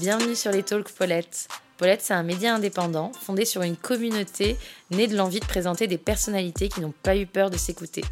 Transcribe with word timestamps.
Bienvenue 0.00 0.34
sur 0.34 0.50
les 0.50 0.62
Talks 0.62 0.92
Paulette. 0.92 1.46
Paulette, 1.76 2.00
c'est 2.00 2.14
un 2.14 2.22
média 2.22 2.54
indépendant 2.54 3.12
fondé 3.20 3.44
sur 3.44 3.60
une 3.60 3.76
communauté 3.76 4.56
née 4.90 5.06
de 5.06 5.14
l'envie 5.14 5.40
de 5.40 5.44
présenter 5.44 5.88
des 5.88 5.98
personnalités 5.98 6.70
qui 6.70 6.80
n'ont 6.80 6.94
pas 7.02 7.18
eu 7.18 7.26
peur 7.26 7.50
de 7.50 7.58
s'écouter. 7.58 8.02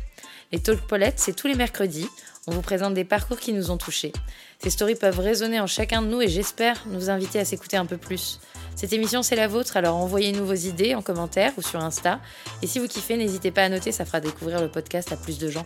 Les 0.53 0.59
Talks 0.59 0.87
Paulette, 0.87 1.19
c'est 1.19 1.32
tous 1.32 1.46
les 1.46 1.54
mercredis. 1.54 2.06
On 2.47 2.51
vous 2.53 2.61
présente 2.61 2.93
des 2.93 3.04
parcours 3.04 3.40
qui 3.40 3.54
nous 3.54 3.71
ont 3.71 3.79
touchés. 3.79 4.12
Ces 4.58 4.69
stories 4.69 4.97
peuvent 4.97 5.19
résonner 5.19 5.61
en 5.61 5.66
chacun 5.66 6.03
de 6.03 6.08
nous 6.08 6.21
et 6.21 6.29
j'espère 6.29 6.85
nous 6.88 7.08
inviter 7.08 7.40
à 7.40 7.47
s'écouter 7.47 7.79
un 7.79 7.87
peu 7.87 7.97
plus. 7.97 8.39
Cette 8.76 8.93
émission, 8.93 9.22
c'est 9.22 9.37
la 9.37 9.48
vôtre, 9.48 9.79
alors 9.79 9.97
envoyez-nous 9.97 10.44
vos 10.44 10.52
idées 10.52 10.94
en 10.94 11.01
commentaire 11.01 11.54
ou 11.57 11.62
sur 11.62 11.80
Insta. 11.80 12.20
Et 12.61 12.66
si 12.66 12.80
vous 12.80 12.87
kiffez, 12.87 13.16
n'hésitez 13.16 13.51
pas 13.51 13.62
à 13.62 13.69
noter, 13.70 13.93
ça 13.93 14.04
fera 14.04 14.20
découvrir 14.20 14.61
le 14.61 14.69
podcast 14.69 15.11
à 15.11 15.16
plus 15.16 15.39
de 15.39 15.48
gens. 15.48 15.65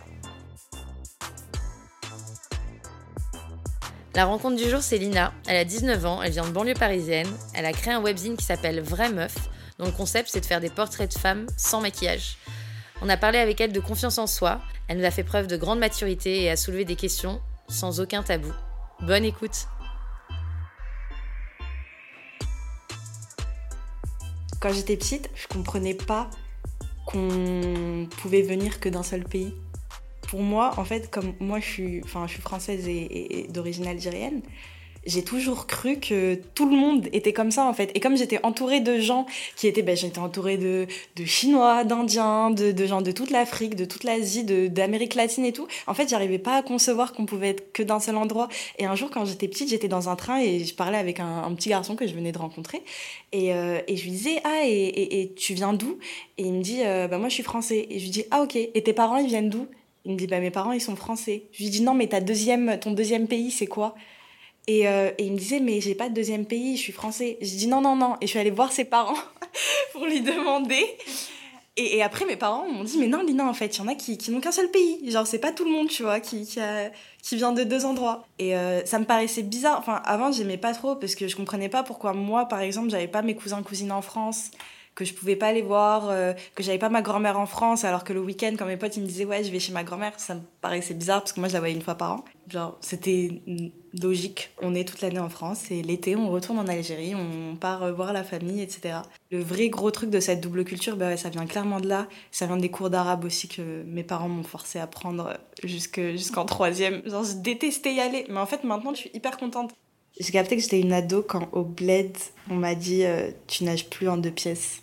La 4.15 4.25
rencontre 4.25 4.57
du 4.57 4.69
jour, 4.69 4.83
c'est 4.83 4.99
Lina. 4.99 5.33
Elle 5.47 5.57
a 5.57 5.65
19 5.65 6.05
ans, 6.05 6.21
elle 6.21 6.31
vient 6.31 6.45
de 6.45 6.51
banlieue 6.51 6.75
parisienne. 6.75 7.27
Elle 7.55 7.65
a 7.65 7.73
créé 7.73 7.93
un 7.93 8.01
webzine 8.01 8.37
qui 8.37 8.45
s'appelle 8.45 8.79
Vraie 8.79 9.11
Meuf, 9.11 9.35
dont 9.79 9.85
le 9.85 9.91
concept, 9.91 10.29
c'est 10.31 10.39
de 10.39 10.45
faire 10.45 10.61
des 10.61 10.69
portraits 10.69 11.11
de 11.11 11.17
femmes 11.17 11.47
sans 11.57 11.81
maquillage. 11.81 12.37
On 13.01 13.09
a 13.09 13.17
parlé 13.17 13.39
avec 13.39 13.59
elle 13.59 13.71
de 13.71 13.79
confiance 13.79 14.19
en 14.19 14.27
soi. 14.27 14.61
Elle 14.87 14.99
nous 14.99 15.05
a 15.05 15.09
fait 15.09 15.23
preuve 15.23 15.47
de 15.47 15.57
grande 15.57 15.79
maturité 15.79 16.43
et 16.43 16.51
a 16.51 16.55
soulevé 16.55 16.85
des 16.85 16.95
questions 16.95 17.41
sans 17.69 17.99
aucun 18.01 18.21
tabou. 18.21 18.53
Bonne 19.01 19.25
écoute! 19.25 19.67
Quand 24.61 24.71
j'étais 24.71 24.95
petite, 24.95 25.31
je 25.33 25.47
comprenais 25.47 25.95
pas 25.95 26.29
qu'on 27.07 28.07
pouvait 28.21 28.43
venir 28.43 28.79
que 28.79 28.89
d'un 28.89 29.03
seul 29.03 29.23
pays 29.23 29.55
pour 30.33 30.41
moi, 30.41 30.71
en 30.77 30.83
fait, 30.83 31.11
comme 31.11 31.35
moi 31.39 31.59
je 31.59 31.65
suis, 31.65 32.01
enfin, 32.03 32.25
je 32.25 32.33
suis 32.33 32.41
française 32.41 32.87
et, 32.87 33.45
d'origine 33.49 33.85
algérienne, 33.85 34.41
j'ai 35.05 35.23
toujours 35.23 35.67
cru 35.67 35.99
que 35.99 36.41
tout 36.55 36.67
le 36.67 36.75
monde 36.75 37.07
était 37.13 37.33
comme 37.33 37.51
ça 37.51 37.65
en 37.65 37.73
fait. 37.73 37.91
Et 37.93 37.99
comme 37.99 38.17
j'étais 38.17 38.39
entourée 38.41 38.79
de 38.79 38.97
gens 38.97 39.27
qui 39.55 39.67
étaient, 39.67 39.83
ben, 39.83 39.95
j'étais 39.95 40.17
entourée 40.17 40.57
de, 40.57 40.87
Chinois, 41.23 41.83
d'Indiens, 41.83 42.49
de, 42.49 42.85
gens 42.87 43.03
de 43.03 43.11
toute 43.11 43.29
l'Afrique, 43.29 43.75
de 43.75 43.85
toute 43.85 44.03
l'Asie, 44.03 44.43
d'Amérique 44.43 45.13
latine 45.13 45.45
et 45.45 45.53
tout. 45.53 45.67
En 45.85 45.93
fait, 45.93 46.09
j'arrivais 46.09 46.39
pas 46.39 46.55
à 46.55 46.63
concevoir 46.63 47.13
qu'on 47.13 47.27
pouvait 47.27 47.49
être 47.49 47.71
que 47.71 47.83
d'un 47.83 47.99
seul 47.99 48.17
endroit. 48.17 48.47
Et 48.79 48.85
un 48.85 48.95
jour, 48.95 49.11
quand 49.11 49.25
j'étais 49.25 49.47
petite, 49.47 49.69
j'étais 49.69 49.87
dans 49.87 50.09
un 50.09 50.15
train 50.15 50.39
et 50.39 50.63
je 50.63 50.73
parlais 50.73 50.97
avec 50.97 51.19
un, 51.19 51.53
petit 51.53 51.69
garçon 51.69 51.95
que 51.95 52.07
je 52.07 52.15
venais 52.15 52.31
de 52.31 52.39
rencontrer. 52.39 52.81
Et, 53.33 53.53
euh, 53.53 53.81
je 53.87 54.01
lui 54.01 54.09
disais, 54.09 54.41
ah, 54.45 54.61
et, 54.65 55.21
et, 55.21 55.35
tu 55.35 55.53
viens 55.53 55.73
d'où? 55.73 55.99
Et 56.39 56.43
il 56.43 56.53
me 56.53 56.63
dit, 56.63 56.81
euh, 56.83 57.07
bah, 57.07 57.19
moi 57.19 57.29
je 57.29 57.35
suis 57.35 57.43
français. 57.43 57.85
Et 57.91 57.99
je 57.99 58.05
lui 58.05 58.09
dis, 58.09 58.23
ah, 58.31 58.41
ok. 58.41 58.55
Et 58.55 58.81
tes 58.81 58.93
parents, 58.93 59.17
ils 59.17 59.27
viennent 59.27 59.51
d'où? 59.51 59.67
Il 60.05 60.13
me 60.13 60.17
dit, 60.17 60.27
bah, 60.27 60.39
mes 60.39 60.51
parents, 60.51 60.73
ils 60.73 60.81
sont 60.81 60.95
français. 60.95 61.47
Je 61.51 61.63
lui 61.63 61.69
dis, 61.69 61.81
non, 61.81 61.93
mais 61.93 62.07
ta 62.07 62.19
deuxième, 62.19 62.77
ton 62.79 62.91
deuxième 62.91 63.27
pays, 63.27 63.51
c'est 63.51 63.67
quoi? 63.67 63.95
Et, 64.67 64.87
euh, 64.87 65.11
il 65.19 65.31
me 65.31 65.37
disait, 65.37 65.59
mais 65.59 65.81
j'ai 65.81 65.95
pas 65.95 66.09
de 66.09 66.13
deuxième 66.13 66.45
pays, 66.45 66.75
je 66.75 66.81
suis 66.81 66.93
français. 66.93 67.37
Je 67.41 67.55
dis, 67.55 67.67
non, 67.67 67.81
non, 67.81 67.95
non. 67.95 68.15
Et 68.19 68.27
je 68.27 68.31
suis 68.31 68.39
allée 68.39 68.51
voir 68.51 68.71
ses 68.71 68.85
parents 68.85 69.17
pour 69.93 70.05
lui 70.05 70.21
demander. 70.21 70.85
Et, 71.75 72.03
après, 72.03 72.25
mes 72.25 72.35
parents 72.35 72.69
m'ont 72.69 72.83
dit, 72.83 72.97
mais 72.99 73.07
non, 73.07 73.23
Lina, 73.23 73.47
en 73.47 73.53
fait, 73.53 73.77
il 73.77 73.79
y 73.79 73.81
en 73.81 73.87
a 73.87 73.95
qui, 73.95 74.17
qui 74.17 74.29
n'ont 74.31 74.41
qu'un 74.41 74.51
seul 74.51 74.69
pays. 74.69 75.09
Genre, 75.09 75.25
c'est 75.25 75.39
pas 75.39 75.51
tout 75.51 75.65
le 75.65 75.71
monde, 75.71 75.87
tu 75.87 76.03
vois, 76.03 76.19
qui, 76.19 76.45
qui, 76.45 76.59
qui 77.21 77.35
vient 77.37 77.53
de 77.53 77.63
deux 77.63 77.85
endroits. 77.85 78.27
Et 78.39 78.55
euh, 78.55 78.85
ça 78.85 78.99
me 78.99 79.05
paraissait 79.05 79.41
bizarre. 79.41 79.79
Enfin, 79.79 80.01
avant, 80.05 80.31
j'aimais 80.31 80.57
pas 80.57 80.73
trop 80.73 80.95
parce 80.95 81.15
que 81.15 81.27
je 81.27 81.35
comprenais 81.35 81.69
pas 81.69 81.81
pourquoi 81.81 82.13
moi, 82.13 82.47
par 82.47 82.59
exemple, 82.59 82.89
j'avais 82.89 83.07
pas 83.07 83.21
mes 83.21 83.35
cousins, 83.35 83.63
cousines 83.63 83.91
en 83.91 84.01
France 84.01 84.51
que 84.95 85.05
je 85.05 85.13
pouvais 85.13 85.35
pas 85.35 85.47
aller 85.47 85.61
voir, 85.61 86.09
euh, 86.09 86.33
que 86.55 86.63
j'avais 86.63 86.77
pas 86.77 86.89
ma 86.89 87.01
grand-mère 87.01 87.39
en 87.39 87.45
France, 87.45 87.83
alors 87.83 88.03
que 88.03 88.13
le 88.13 88.19
week-end, 88.19 88.53
quand 88.57 88.65
mes 88.65 88.77
potes 88.77 88.95
ils 88.97 89.03
me 89.03 89.07
disaient 89.07 89.25
ouais, 89.25 89.43
je 89.43 89.51
vais 89.51 89.59
chez 89.59 89.73
ma 89.73 89.83
grand-mère, 89.83 90.13
ça 90.17 90.35
me 90.35 90.41
paraissait 90.61 90.93
bizarre 90.93 91.21
parce 91.21 91.33
que 91.33 91.39
moi 91.39 91.49
je 91.49 91.53
la 91.53 91.59
voyais 91.59 91.75
une 91.75 91.81
fois 91.81 91.95
par 91.95 92.13
an. 92.13 92.25
Genre, 92.49 92.77
c'était 92.81 93.41
logique. 94.01 94.51
On 94.61 94.75
est 94.75 94.87
toute 94.87 95.01
l'année 95.01 95.19
en 95.19 95.29
France 95.29 95.71
et 95.71 95.81
l'été, 95.81 96.15
on 96.15 96.29
retourne 96.29 96.59
en 96.59 96.67
Algérie, 96.67 97.15
on 97.15 97.55
part 97.55 97.83
euh, 97.83 97.93
voir 97.93 98.13
la 98.13 98.23
famille, 98.23 98.61
etc. 98.61 98.99
Le 99.31 99.41
vrai 99.41 99.69
gros 99.69 99.91
truc 99.91 100.09
de 100.09 100.19
cette 100.19 100.41
double 100.41 100.63
culture, 100.63 100.95
bah 100.95 101.17
ça 101.17 101.29
vient 101.29 101.45
clairement 101.45 101.79
de 101.79 101.87
là. 101.87 102.07
Ça 102.31 102.45
vient 102.45 102.57
des 102.57 102.69
cours 102.69 102.89
d'arabe 102.89 103.25
aussi 103.25 103.47
que 103.47 103.83
mes 103.83 104.03
parents 104.03 104.29
m'ont 104.29 104.43
forcé 104.43 104.79
à 104.79 104.87
prendre 104.87 105.33
jusqu'en 105.63 106.45
troisième. 106.45 107.01
Genre, 107.09 107.23
je 107.23 107.33
détestais 107.37 107.93
y 107.93 107.99
aller. 107.99 108.25
Mais 108.29 108.39
en 108.39 108.45
fait, 108.45 108.63
maintenant, 108.63 108.93
je 108.93 108.99
suis 108.99 109.11
hyper 109.13 109.37
contente. 109.37 109.71
J'ai 110.19 110.31
capté 110.31 110.55
que 110.55 110.61
j'étais 110.61 110.79
une 110.79 110.93
ado 110.93 111.23
quand 111.23 111.49
au 111.53 111.63
bled, 111.63 112.15
on 112.49 112.55
m'a 112.55 112.75
dit 112.75 113.03
euh, 113.03 113.31
tu 113.47 113.63
nages 113.63 113.89
plus 113.89 114.07
en 114.07 114.17
deux 114.17 114.31
pièces 114.31 114.82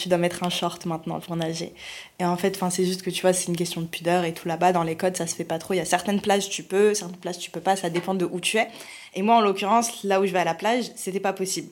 tu 0.00 0.08
dois 0.08 0.18
mettre 0.18 0.42
un 0.42 0.50
short 0.50 0.86
maintenant 0.86 1.20
pour 1.20 1.36
nager. 1.36 1.72
Et 2.18 2.24
en 2.24 2.36
fait, 2.36 2.58
c'est 2.70 2.84
juste 2.84 3.02
que 3.02 3.10
tu 3.10 3.22
vois, 3.22 3.32
c'est 3.32 3.48
une 3.48 3.56
question 3.56 3.80
de 3.80 3.86
pudeur 3.86 4.24
et 4.24 4.34
tout 4.34 4.48
là-bas, 4.48 4.72
dans 4.72 4.82
les 4.82 4.96
codes, 4.96 5.16
ça 5.16 5.26
se 5.26 5.34
fait 5.34 5.44
pas 5.44 5.58
trop. 5.58 5.74
Il 5.74 5.78
y 5.78 5.80
a 5.80 5.84
certaines 5.84 6.20
plages, 6.20 6.48
tu 6.48 6.62
peux, 6.62 6.94
certaines 6.94 7.16
plages, 7.16 7.38
tu 7.38 7.50
peux 7.50 7.60
pas, 7.60 7.76
ça 7.76 7.90
dépend 7.90 8.14
de 8.14 8.24
où 8.24 8.40
tu 8.40 8.58
es. 8.58 8.68
Et 9.14 9.22
moi, 9.22 9.36
en 9.36 9.40
l'occurrence, 9.40 10.04
là 10.04 10.20
où 10.20 10.26
je 10.26 10.32
vais 10.32 10.38
à 10.38 10.44
la 10.44 10.54
plage, 10.54 10.90
c'était 10.96 11.20
pas 11.20 11.32
possible. 11.32 11.68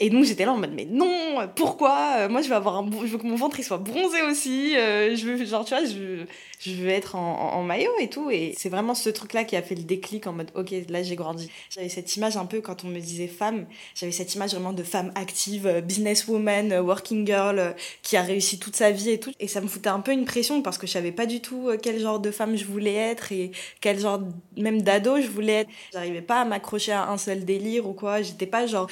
Et 0.00 0.10
donc 0.10 0.24
j'étais 0.24 0.44
là 0.44 0.52
en 0.52 0.58
mode 0.58 0.72
mais 0.74 0.86
non, 0.86 1.48
pourquoi? 1.54 2.16
Euh, 2.18 2.28
Moi 2.28 2.42
je 2.42 2.48
veux 2.48 2.56
avoir 2.56 2.78
un 2.78 2.90
je 2.90 3.12
veux 3.12 3.18
que 3.18 3.26
mon 3.26 3.36
ventre 3.36 3.60
il 3.60 3.62
soit 3.62 3.78
bronzé 3.78 4.22
aussi, 4.22 4.76
euh, 4.76 5.14
je 5.14 5.24
veux 5.24 5.44
genre 5.44 5.64
tu 5.64 5.72
vois, 5.72 5.84
je 5.84 6.24
je 6.58 6.72
veux 6.72 6.88
être 6.88 7.14
en, 7.14 7.52
en, 7.54 7.62
maillot 7.62 7.92
et 8.00 8.10
tout 8.10 8.28
et 8.28 8.54
c'est 8.58 8.68
vraiment 8.70 8.96
ce 8.96 9.08
truc 9.08 9.34
là 9.34 9.44
qui 9.44 9.54
a 9.54 9.62
fait 9.62 9.76
le 9.76 9.84
déclic 9.84 10.26
en 10.26 10.32
mode 10.32 10.50
OK, 10.56 10.74
là 10.88 11.04
j'ai 11.04 11.14
grandi. 11.14 11.48
J'avais 11.70 11.88
cette 11.88 12.16
image 12.16 12.36
un 12.36 12.44
peu 12.44 12.60
quand 12.60 12.84
on 12.84 12.88
me 12.88 12.98
disait 12.98 13.28
femme, 13.28 13.66
j'avais 13.94 14.10
cette 14.10 14.34
image 14.34 14.50
vraiment 14.50 14.72
de 14.72 14.82
femme 14.82 15.12
active, 15.14 15.68
euh, 15.68 15.80
businesswoman, 15.80 16.76
working 16.80 17.24
girl 17.24 17.76
qui 18.02 18.16
a 18.16 18.22
réussi 18.22 18.58
toute 18.58 18.74
sa 18.74 18.90
vie 18.90 19.10
et 19.10 19.20
tout 19.20 19.30
et 19.38 19.46
ça 19.46 19.60
me 19.60 19.68
foutait 19.68 19.90
un 19.90 20.00
peu 20.00 20.10
une 20.10 20.24
pression 20.24 20.60
parce 20.60 20.76
que 20.76 20.88
je 20.88 20.92
savais 20.92 21.12
pas 21.12 21.26
du 21.26 21.40
tout 21.40 21.70
quel 21.80 22.00
genre 22.00 22.18
de 22.18 22.32
femme 22.32 22.56
je 22.56 22.64
voulais 22.64 22.94
être 22.94 23.30
et 23.30 23.52
quel 23.80 24.00
genre 24.00 24.20
même 24.56 24.82
d'ado 24.82 25.20
je 25.20 25.28
voulais 25.28 25.60
être. 25.60 25.70
J'arrivais 25.92 26.22
pas 26.22 26.40
à 26.40 26.44
m'accrocher 26.44 26.90
à 26.90 27.08
un 27.08 27.16
seul 27.16 27.44
délire 27.44 27.88
ou 27.88 27.92
quoi, 27.92 28.22
j'étais 28.22 28.46
pas 28.46 28.66
genre 28.66 28.88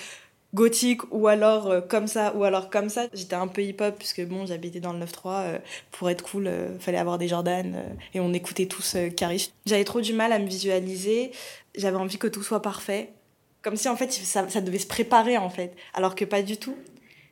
gothique 0.55 1.03
ou 1.11 1.29
alors 1.29 1.69
euh, 1.69 1.81
comme 1.81 2.07
ça 2.07 2.35
ou 2.37 2.45
alors 2.45 2.71
comme 2.71 2.89
ça. 2.89 3.07
J'étais 3.13 3.35
un 3.35 3.49
peu 3.49 3.63
hip-hop 3.63 3.97
puisque 3.99 4.25
bon, 4.27 4.47
j'habitais 4.47 4.81
dans 4.81 4.93
le 4.93 5.05
9-3. 5.05 5.27
Euh, 5.27 5.59
pour 5.91 6.11
être 6.11 6.23
cool, 6.23 6.47
euh, 6.47 6.79
fallait 6.79 6.99
avoir 6.99 7.19
des 7.19 7.29
Jordan 7.29 7.97
et 8.15 8.21
on 8.21 8.33
écoutait 8.33 8.67
tous 8.67 8.97
Caris. 9.17 9.53
J'avais 9.67 9.85
trop 9.85 10.01
du 10.01 10.13
mal 10.13 10.33
à 10.33 10.39
me 10.39 10.47
visualiser. 10.47 11.33
J'avais 11.75 11.97
envie 11.97 12.19
que 12.19 12.27
tout 12.27 12.43
soit 12.43 12.63
parfait. 12.63 13.11
Comme 13.63 13.77
si 13.77 13.89
en 13.89 13.97
fait 13.97 14.13
ça, 14.13 14.49
ça, 14.49 14.61
devait 14.61 14.79
se 14.79 14.87
préparer 14.87 15.39
en 15.39 15.51
fait. 15.51 15.75
Alors 15.95 16.15
que 16.15 16.25
pas 16.25 16.43
du 16.43 16.57
tout. 16.57 16.77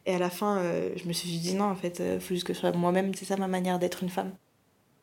Et 0.07 0.15
à 0.15 0.19
la 0.19 0.31
fin, 0.31 0.63
je 0.97 1.07
me 1.07 1.13
suis 1.13 1.29
dit 1.29 1.55
non, 1.55 1.67
en 1.67 1.77
fait, 1.77 2.03
faut 2.21 2.35
juste 2.35 2.47
que 2.47 2.55
je 2.55 2.59
sois 2.59 2.73
moi-même. 2.73 3.15
C'est 3.15 3.27
ça 3.27 3.37
ma 3.37 3.49
manière 3.49 3.79
d'être 3.79 4.03
une 4.03 4.09
femme. 4.09 4.33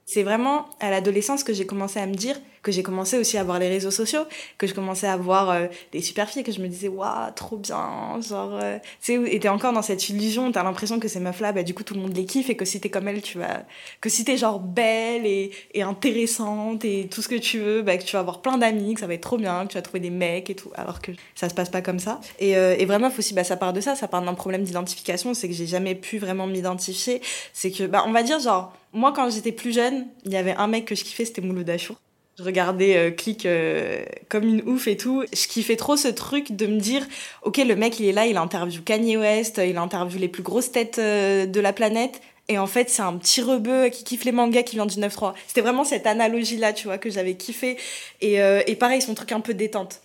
C'est 0.09 0.23
vraiment 0.23 0.67
à 0.79 0.89
l'adolescence 0.89 1.43
que 1.43 1.51
j'ai 1.51 1.65
commencé 1.65 1.99
à 1.99 2.05
me 2.05 2.15
dire, 2.15 2.37
que 2.63 2.71
j'ai 2.71 2.81
commencé 2.81 3.17
aussi 3.17 3.37
à 3.37 3.43
voir 3.43 3.59
les 3.59 3.67
réseaux 3.67 3.91
sociaux, 3.91 4.21
que 4.57 4.65
je 4.65 4.73
commençais 4.73 5.05
à 5.05 5.17
voir 5.17 5.49
euh, 5.49 5.67
des 5.91 6.01
super 6.01 6.29
filles, 6.29 6.43
que 6.43 6.51
je 6.53 6.61
me 6.61 6.69
disais, 6.69 6.87
waouh, 6.87 7.29
trop 7.35 7.57
bien, 7.57 8.17
genre, 8.21 8.57
euh, 8.61 8.77
tu 9.01 9.21
sais, 9.25 9.33
et 9.33 9.37
t'es 9.41 9.49
encore 9.49 9.73
dans 9.73 9.81
cette 9.81 10.07
illusion, 10.07 10.49
t'as 10.49 10.63
l'impression 10.63 11.01
que 11.01 11.09
ces 11.09 11.19
meufs-là, 11.19 11.51
bah, 11.51 11.63
du 11.63 11.73
coup, 11.73 11.83
tout 11.83 11.93
le 11.93 11.99
monde 11.99 12.15
les 12.15 12.25
kiffe 12.25 12.49
et 12.49 12.55
que 12.55 12.63
si 12.63 12.79
t'es 12.79 12.89
comme 12.89 13.09
elles, 13.09 13.21
tu 13.21 13.37
vas, 13.37 13.63
que 13.99 14.07
si 14.07 14.23
t'es 14.23 14.37
genre 14.37 14.61
belle 14.61 15.25
et, 15.25 15.51
et 15.73 15.81
intéressante 15.81 16.85
et 16.85 17.09
tout 17.09 17.21
ce 17.21 17.27
que 17.27 17.35
tu 17.35 17.59
veux, 17.59 17.81
bah, 17.81 17.97
que 17.97 18.03
tu 18.03 18.13
vas 18.13 18.19
avoir 18.19 18.41
plein 18.41 18.57
d'amis, 18.57 18.93
que 18.93 19.01
ça 19.01 19.07
va 19.07 19.13
être 19.13 19.21
trop 19.21 19.37
bien, 19.37 19.65
que 19.65 19.73
tu 19.73 19.77
vas 19.77 19.81
trouver 19.81 19.99
des 19.99 20.09
mecs 20.09 20.49
et 20.49 20.55
tout, 20.55 20.71
alors 20.75 21.01
que 21.01 21.11
ça 21.35 21.49
se 21.49 21.53
passe 21.53 21.69
pas 21.69 21.81
comme 21.81 21.99
ça. 21.99 22.21
Et, 22.39 22.55
euh, 22.55 22.77
et 22.79 22.85
vraiment, 22.85 23.11
aussi, 23.17 23.33
bah, 23.33 23.43
ça 23.43 23.57
part 23.57 23.73
de 23.73 23.81
ça, 23.81 23.95
ça 23.95 24.07
part 24.07 24.21
d'un 24.21 24.35
problème 24.35 24.63
d'identification, 24.63 25.33
c'est 25.33 25.49
que 25.49 25.53
j'ai 25.53 25.67
jamais 25.67 25.95
pu 25.95 26.17
vraiment 26.17 26.47
m'identifier, 26.47 27.21
c'est 27.51 27.71
que, 27.71 27.83
bah, 27.83 28.05
on 28.07 28.13
va 28.13 28.23
dire, 28.23 28.39
genre, 28.39 28.71
moi, 28.93 29.13
quand 29.13 29.29
j'étais 29.29 29.51
plus 29.51 29.73
jeune, 29.73 29.96
il 30.25 30.31
y 30.31 30.37
avait 30.37 30.55
un 30.55 30.67
mec 30.67 30.85
que 30.85 30.95
je 30.95 31.03
kiffais, 31.03 31.25
c'était 31.25 31.41
Mouloud 31.41 31.69
Achour. 31.69 31.97
Je 32.37 32.43
regardais 32.43 32.97
euh, 32.97 33.11
Click 33.11 33.47
euh, 33.47 34.03
comme 34.29 34.43
une 34.43 34.61
ouf 34.69 34.87
et 34.87 34.95
tout. 34.95 35.23
Je 35.33 35.47
kiffais 35.47 35.75
trop 35.75 35.97
ce 35.97 36.07
truc 36.07 36.55
de 36.55 36.67
me 36.67 36.79
dire, 36.79 37.05
ok, 37.41 37.57
le 37.57 37.75
mec, 37.75 37.99
il 37.99 38.05
est 38.05 38.11
là, 38.11 38.27
il 38.27 38.37
interview 38.37 38.81
Kanye 38.83 39.17
West, 39.17 39.59
il 39.63 39.77
interview 39.77 40.19
les 40.19 40.27
plus 40.27 40.43
grosses 40.43 40.71
têtes 40.71 40.99
euh, 40.99 41.47
de 41.47 41.59
la 41.59 41.73
planète. 41.73 42.21
Et 42.47 42.59
en 42.59 42.67
fait, 42.67 42.89
c'est 42.89 43.01
un 43.01 43.17
petit 43.17 43.41
rebeu 43.41 43.89
qui 43.89 44.03
kiffe 44.03 44.23
les 44.23 44.31
mangas 44.31 44.63
qui 44.63 44.75
vient 44.75 44.85
du 44.85 44.99
9-3. 44.99 45.33
C'était 45.47 45.61
vraiment 45.61 45.83
cette 45.83 46.05
analogie-là, 46.05 46.73
tu 46.73 46.87
vois, 46.87 46.97
que 46.97 47.09
j'avais 47.09 47.35
kiffé. 47.35 47.77
Et, 48.21 48.35
et 48.35 48.75
pareil, 48.77 49.01
son 49.01 49.15
truc 49.15 49.33
un 49.33 49.41
peu 49.41 49.53
détente. 49.53 49.99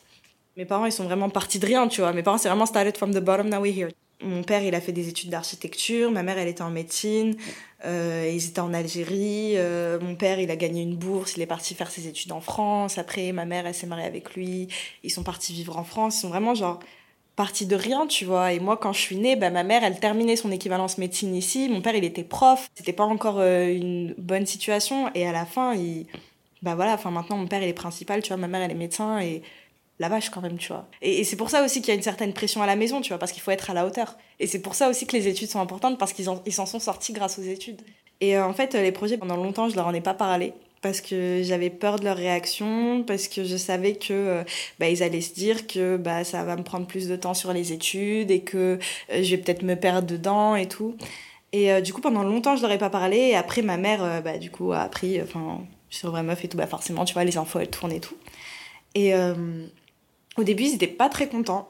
Mes 0.57 0.65
parents, 0.65 0.87
ils 0.87 0.93
sont 0.93 1.05
vraiment 1.05 1.31
partis 1.31 1.61
de 1.61 1.67
rien, 1.67 1.87
tu 1.87 2.01
vois. 2.01 2.13
Mes 2.13 2.25
parents, 2.25 2.39
c'est 2.39 2.49
vraiment 2.49 2.67
started 2.67 2.97
from 2.97 3.15
the 3.15 3.21
bottom, 3.21 3.49
now 3.49 3.61
we're 3.61 3.73
here. 3.73 3.91
Mon 4.23 4.43
père, 4.43 4.63
il 4.63 4.75
a 4.75 4.81
fait 4.81 4.93
des 4.93 5.09
études 5.09 5.31
d'architecture. 5.31 6.11
Ma 6.11 6.23
mère, 6.23 6.39
elle 6.39 6.49
était 6.49 6.63
en 6.63 6.71
médecine. 6.71 7.37
Euh, 7.85 8.31
ils 8.33 8.47
étaient 8.47 8.61
en 8.61 8.73
Algérie. 8.73 9.55
Euh, 9.57 9.99
mon 10.01 10.15
père, 10.15 10.39
il 10.39 10.51
a 10.51 10.57
gagné 10.57 10.83
une 10.83 10.97
bourse. 10.97 11.35
Il 11.37 11.43
est 11.43 11.47
parti 11.47 11.75
faire 11.75 11.91
ses 11.91 12.07
études 12.07 12.33
en 12.33 12.41
France. 12.41 12.99
Après, 12.99 13.33
ma 13.33 13.45
mère, 13.45 13.67
elle 13.67 13.75
s'est 13.75 13.87
mariée 13.87 14.07
avec 14.07 14.35
lui. 14.35 14.69
Ils 15.03 15.11
sont 15.11 15.23
partis 15.23 15.53
vivre 15.53 15.77
en 15.77 15.85
France. 15.85 16.17
Ils 16.17 16.21
sont 16.21 16.29
vraiment 16.29 16.55
genre 16.55 16.81
partis 17.37 17.67
de 17.67 17.77
rien, 17.77 18.07
tu 18.07 18.25
vois. 18.25 18.53
Et 18.53 18.61
moi, 18.61 18.77
quand 18.77 18.93
je 18.93 19.01
suis 19.01 19.17
née, 19.17 19.37
bah, 19.37 19.51
ma 19.51 19.65
mère, 19.65 19.83
elle 19.85 19.99
terminait 19.99 20.37
son 20.37 20.51
équivalence 20.53 20.99
médecine 20.99 21.35
ici. 21.35 21.69
Mon 21.69 21.81
père, 21.81 21.97
il 21.97 22.05
était 22.05 22.25
prof. 22.25 22.71
C'était 22.75 22.93
pas 22.93 23.05
encore 23.05 23.41
euh, 23.41 23.67
une 23.67 24.15
bonne 24.19 24.47
situation. 24.47 25.11
Et 25.15 25.27
à 25.27 25.33
la 25.33 25.47
fin, 25.47 25.75
il... 25.75 26.07
bah 26.63 26.75
voilà, 26.75 26.95
enfin 26.95 27.11
maintenant, 27.11 27.37
mon 27.37 27.47
père, 27.47 27.63
il 27.63 27.69
est 27.69 27.73
principal, 27.73 28.23
tu 28.23 28.29
vois. 28.29 28.37
Ma 28.37 28.49
mère, 28.49 28.63
elle 28.63 28.71
est 28.71 28.75
médecin. 28.75 29.21
Et 29.21 29.43
la 29.99 30.09
vache 30.09 30.31
quand 30.31 30.41
même, 30.41 30.59
tu 30.59 30.69
vois. 30.69 30.89
Et, 31.01 31.25
c'est 31.25 31.37
pour 31.37 31.51
ça 31.51 31.65
aussi 31.65 31.81
qu'il 31.81 31.89
y 31.89 31.93
a 31.93 31.95
une 31.95 32.03
certaine 32.03 32.33
pression 32.33 32.63
à 32.63 32.67
la 32.67 32.77
maison, 32.77 33.01
tu 33.01 33.09
vois, 33.09 33.19
parce 33.19 33.33
qu'il 33.33 33.43
faut 33.43 33.51
être 33.51 33.71
à 33.71 33.75
la 33.75 33.87
hauteur. 33.87 34.17
Et 34.41 34.47
c'est 34.47 34.61
pour 34.61 34.75
ça 34.75 34.89
aussi 34.89 35.07
que 35.07 35.17
les 35.17 35.29
études 35.29 35.49
sont 35.49 35.61
importantes, 35.61 35.99
parce 35.99 36.13
qu'ils 36.13 36.25
s'en 36.25 36.67
sont 36.67 36.81
sortis 36.81 37.13
grâce 37.13 37.39
aux 37.39 37.43
études. 37.43 37.83
Et 38.21 38.37
euh, 38.37 38.47
en 38.47 38.53
fait, 38.53 38.75
les 38.75 38.93
projets, 38.93 39.19
pendant 39.19 39.37
longtemps, 39.37 39.69
je 39.69 39.77
leur 39.77 39.87
en 39.87 39.95
ai 39.95 40.01
pas 40.01 40.15
parlé. 40.15 40.53
parce 40.81 41.01
que 41.01 41.43
j'avais 41.45 41.71
peur 41.71 42.01
de 42.01 42.05
leur 42.05 42.17
réaction, 42.17 43.05
parce 43.05 43.29
que 43.29 43.45
je 43.45 43.57
savais 43.57 43.95
que 43.95 44.13
euh, 44.13 44.45
bah, 44.81 44.89
ils 44.89 45.03
allaient 45.05 45.21
se 45.21 45.33
dire 45.33 45.69
que 45.69 45.97
bah, 45.97 46.25
ça 46.25 46.43
va 46.43 46.57
me 46.57 46.65
prendre 46.65 46.87
plus 46.89 47.07
de 47.09 47.15
temps 47.15 47.35
sur 47.35 47.53
les 47.53 47.73
études 47.73 48.33
et 48.33 48.41
que 48.41 48.79
euh, 49.13 49.23
je 49.23 49.31
vais 49.31 49.39
peut-être 49.39 49.63
me 49.63 49.77
perdre 49.77 50.09
dedans 50.09 50.57
et 50.57 50.67
tout. 50.67 50.97
Et 51.53 51.83
du 51.83 51.93
coup, 51.93 52.01
pendant 52.01 52.23
longtemps, 52.23 52.57
je 52.57 52.63
leur 52.63 52.73
ai 52.73 52.79
pas 52.79 52.89
parlé. 52.89 53.19
Et 53.19 53.37
après, 53.37 53.61
ma 53.61 53.77
mère, 53.77 54.23
bah, 54.23 54.39
du 54.39 54.51
coup, 54.51 54.73
a 54.73 54.81
appris, 54.81 55.21
enfin, 55.21 55.61
sur 55.91 56.11
Vraie 56.11 56.23
Meuf 56.23 56.43
et 56.45 56.49
tout, 56.49 56.57
bah, 56.57 56.67
forcément, 56.67 57.05
tu 57.05 57.13
vois, 57.13 57.25
les 57.25 57.37
infos, 57.37 57.59
elles 57.59 57.69
tournent 57.69 57.93
et 57.93 58.01
tout. 58.01 58.17
Et 58.95 59.13
au 60.37 60.45
début, 60.45 60.65
ils 60.65 60.75
étaient 60.75 60.87
pas 60.87 61.09
très 61.09 61.29
contents. 61.29 61.69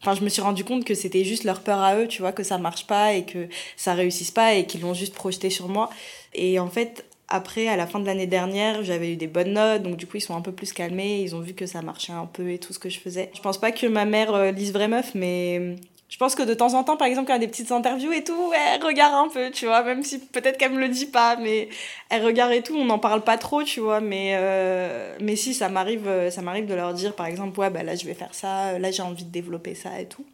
Enfin, 0.00 0.14
je 0.14 0.22
me 0.22 0.28
suis 0.28 0.42
rendu 0.42 0.64
compte 0.64 0.84
que 0.84 0.94
c'était 0.94 1.24
juste 1.24 1.44
leur 1.44 1.60
peur 1.60 1.80
à 1.80 1.96
eux, 1.96 2.06
tu 2.06 2.22
vois, 2.22 2.32
que 2.32 2.44
ça 2.44 2.56
marche 2.58 2.86
pas 2.86 3.14
et 3.14 3.24
que 3.24 3.48
ça 3.76 3.94
réussisse 3.94 4.30
pas 4.30 4.54
et 4.54 4.64
qu'ils 4.64 4.82
l'ont 4.82 4.94
juste 4.94 5.14
projeté 5.14 5.50
sur 5.50 5.68
moi. 5.68 5.90
Et 6.34 6.60
en 6.60 6.68
fait, 6.68 7.04
après, 7.26 7.66
à 7.68 7.76
la 7.76 7.86
fin 7.86 7.98
de 7.98 8.06
l'année 8.06 8.28
dernière, 8.28 8.84
j'avais 8.84 9.12
eu 9.12 9.16
des 9.16 9.26
bonnes 9.26 9.52
notes, 9.52 9.82
donc 9.82 9.96
du 9.96 10.06
coup, 10.06 10.16
ils 10.16 10.22
sont 10.22 10.36
un 10.36 10.40
peu 10.40 10.52
plus 10.52 10.72
calmés, 10.72 11.20
ils 11.22 11.34
ont 11.34 11.40
vu 11.40 11.52
que 11.52 11.66
ça 11.66 11.82
marchait 11.82 12.12
un 12.12 12.26
peu 12.26 12.52
et 12.52 12.58
tout 12.58 12.72
ce 12.72 12.78
que 12.78 12.88
je 12.88 13.00
faisais. 13.00 13.30
Je 13.34 13.40
pense 13.40 13.58
pas 13.58 13.72
que 13.72 13.86
ma 13.86 14.04
mère 14.04 14.32
euh, 14.34 14.52
lise 14.52 14.72
Vraie 14.72 14.88
Meuf, 14.88 15.14
mais 15.14 15.76
je 16.08 16.16
pense 16.16 16.34
que 16.34 16.42
de 16.42 16.54
temps 16.54 16.74
en 16.74 16.84
temps, 16.84 16.96
par 16.96 17.06
exemple, 17.06 17.26
quand 17.26 17.34
y 17.34 17.36
a 17.36 17.38
des 17.38 17.48
petites 17.48 17.70
interviews 17.70 18.12
et 18.12 18.24
tout, 18.24 18.52
elle 18.54 18.82
regarde 18.82 19.14
un 19.14 19.28
peu, 19.28 19.50
tu 19.50 19.66
vois, 19.66 19.82
même 19.82 20.02
si 20.02 20.18
peut-être 20.18 20.56
qu'elle 20.56 20.72
me 20.72 20.80
le 20.80 20.88
dit 20.88 21.06
pas, 21.06 21.36
mais 21.36 21.68
elle 22.08 22.24
regarde 22.24 22.52
et 22.52 22.62
tout, 22.62 22.76
on 22.76 22.84
n'en 22.84 22.98
parle 22.98 23.22
pas 23.22 23.36
trop, 23.36 23.62
tu 23.62 23.80
vois, 23.80 24.00
mais, 24.00 24.32
euh, 24.34 25.16
mais 25.20 25.36
si, 25.36 25.52
ça 25.52 25.68
m'arrive, 25.68 26.08
ça 26.30 26.40
m'arrive 26.40 26.66
de 26.66 26.74
leur 26.74 26.94
dire, 26.94 27.14
par 27.14 27.26
exemple, 27.26 27.58
ouais, 27.60 27.70
bah 27.70 27.82
là, 27.82 27.94
je 27.94 28.06
vais 28.06 28.14
faire 28.14 28.34
ça, 28.34 28.78
là, 28.78 28.90
j'ai 28.90 29.02
envie 29.02 29.24
de 29.24 29.30
développer 29.30 29.74
ça 29.74 30.00
et 30.00 30.06
tout. 30.06 30.24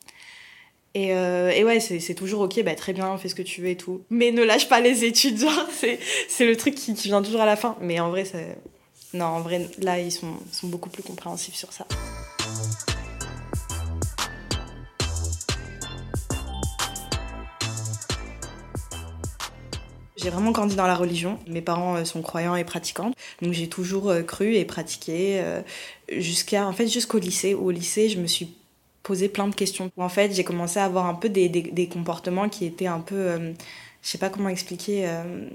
Et, 0.95 1.13
euh, 1.13 1.51
et 1.51 1.65
ouais, 1.65 1.81
c'est 1.81 2.15
toujours 2.15 2.43
ok, 2.43 2.63
bah, 2.63 2.77
très 2.77 2.93
bien, 2.93 3.19
fais 3.19 3.29
ce 3.29 3.35
que 3.35 3.43
tu 3.43 3.61
veux 3.61 3.69
et 3.69 3.77
tout. 3.77 4.05
Mais 4.11 4.31
ne 4.31 4.45
lâche 4.45 4.69
pas 4.69 4.81
les 4.81 5.05
études, 5.05 5.39
genre, 5.39 5.69
c'est 6.29 6.47
le 6.47 6.57
truc 6.57 6.77
qui, 6.77 6.95
qui, 6.95 7.09
vient 7.09 7.23
toujours 7.23 7.41
à 7.41 7.47
la 7.47 7.57
fin. 7.57 7.77
Mais 7.81 7.99
en 7.99 8.11
vrai, 8.11 8.25
non, 9.13 9.27
en 9.27 9.41
vrai, 9.41 9.69
là, 9.81 9.99
ils 9.99 10.13
sont, 10.13 10.35
sont 10.53 10.69
beaucoup 10.69 10.91
plus 10.91 11.03
compréhensifs 11.03 11.57
sur 11.57 11.73
ça. 11.73 11.87
J'ai 20.25 20.31
vraiment 20.31 20.51
grandi 20.51 20.75
dans 20.75 20.87
la 20.87 20.97
religion. 20.97 21.39
Mes 21.47 21.61
parents 21.61 21.97
euh, 21.97 22.05
sont 22.05 22.23
croyants 22.23 22.57
et 22.57 22.65
pratiquants. 22.65 23.13
Donc 23.43 23.53
j'ai 23.53 23.69
toujours 23.69 24.11
euh, 24.11 24.23
cru 24.23 24.57
et 24.57 24.65
pratiqué 24.65 25.41
jusqu'à 26.11 26.67
en 26.67 26.73
fait 26.73 26.89
jusqu'au 26.89 27.19
lycée. 27.19 27.55
Au 27.55 27.71
lycée, 27.71 28.09
je 28.09 28.19
me 28.19 28.27
suis 28.27 28.49
poser 29.05 29.29
plein 29.29 29.47
de 29.47 29.55
questions. 29.55 29.93
En 29.97 30.09
fait, 30.09 30.35
j'ai 30.35 30.43
commencé 30.43 30.81
à 30.81 30.85
avoir 30.85 31.07
un 31.07 31.15
peu 31.15 31.29
des, 31.29 31.49
des, 31.49 31.87
comportements 31.87 32.49
qui 32.49 32.65
étaient 32.65 32.89
un 32.89 32.99
peu, 32.99 33.15
euh, 33.15 33.53
je 34.03 34.09
sais 34.09 34.19
pas 34.19 34.31
comment 34.31 34.49
expliquer, 34.49 35.07
euh, 35.07 35.47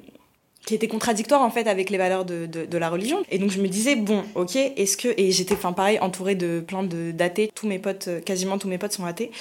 qui 0.66 0.76
étaient 0.76 0.88
contradictoires 0.88 1.42
en 1.42 1.50
fait 1.50 1.68
avec 1.68 1.90
les 1.90 1.98
valeurs 1.98 2.24
de, 2.24 2.46
de, 2.46 2.78
la 2.78 2.90
religion. 2.90 3.24
Et 3.30 3.40
donc 3.40 3.50
je 3.50 3.60
me 3.60 3.68
disais 3.68 3.96
bon, 3.96 4.24
ok, 4.36 4.56
est-ce 4.56 4.96
que 4.96 5.10
et 5.18 5.32
j'étais, 5.32 5.56
enfin 5.56 5.74
pareil, 5.74 6.00
entourée 6.00 6.36
de 6.36 6.64
plein 6.66 6.84
de 6.84 7.12
d'athées. 7.12 7.52
Tous 7.54 7.68
mes 7.68 7.80
potes, 7.80 8.08
euh, 8.08 8.22
quasiment 8.22 8.58
tous 8.60 8.68
mes 8.68 8.78
potes 8.78 8.94
sont 8.94 9.06
athées. 9.06 9.32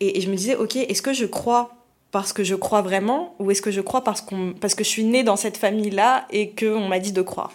Et 0.00 0.20
je 0.20 0.28
me 0.28 0.34
disais 0.34 0.56
ok, 0.56 0.74
est-ce 0.76 1.00
que 1.00 1.12
je 1.12 1.26
crois 1.26 1.81
parce 2.12 2.32
que 2.32 2.44
je 2.44 2.54
crois 2.54 2.82
vraiment 2.82 3.34
ou 3.40 3.50
est-ce 3.50 3.62
que 3.62 3.72
je 3.72 3.80
crois 3.80 4.04
parce 4.04 4.20
qu'on 4.20 4.54
parce 4.60 4.76
que 4.76 4.84
je 4.84 4.88
suis 4.88 5.04
née 5.04 5.24
dans 5.24 5.36
cette 5.36 5.56
famille 5.56 5.90
là 5.90 6.26
et 6.30 6.50
que 6.50 6.66
on 6.66 6.86
m'a 6.86 7.00
dit 7.00 7.12
de 7.12 7.22
croire. 7.22 7.52